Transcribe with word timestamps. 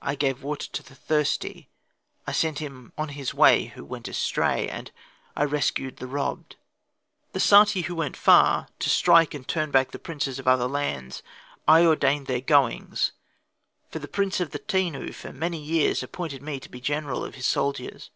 I 0.00 0.16
gave 0.16 0.42
water 0.42 0.68
to 0.72 0.82
the 0.82 0.96
thirsty, 0.96 1.68
I 2.26 2.32
set 2.32 2.60
on 2.60 3.08
his 3.10 3.32
way 3.32 3.66
him 3.66 3.70
who 3.76 3.84
went 3.84 4.08
astray, 4.08 4.68
and 4.68 4.90
I 5.36 5.44
rescued 5.44 5.98
the 5.98 6.08
robbed. 6.08 6.56
The 7.32 7.38
Sati 7.38 7.82
who 7.82 7.94
went 7.94 8.16
far, 8.16 8.66
to 8.80 8.90
strike 8.90 9.34
and 9.34 9.46
turn 9.46 9.70
back 9.70 9.92
the 9.92 10.00
princes 10.00 10.40
of 10.40 10.48
other 10.48 10.66
lands, 10.66 11.22
I 11.68 11.86
ordained 11.86 12.26
their 12.26 12.40
goings; 12.40 13.12
for 13.88 14.00
the 14.00 14.08
Prince 14.08 14.40
of 14.40 14.50
the 14.50 14.58
Tenu 14.58 15.12
for 15.12 15.32
many 15.32 15.62
years 15.62 16.02
appointed 16.02 16.42
me 16.42 16.58
to 16.58 16.68
be 16.68 16.80
general 16.80 17.24
of 17.24 17.36
his 17.36 17.46
soldiers. 17.46 18.10